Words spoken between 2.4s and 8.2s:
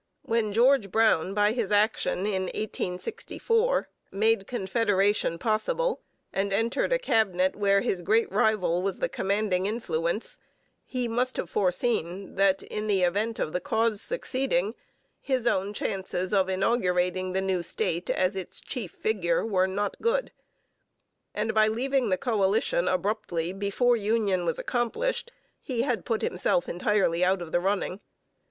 1864 made Confederation possible and entered a Cabinet where his